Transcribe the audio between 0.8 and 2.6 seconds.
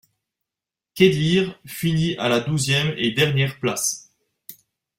Kedir finit à la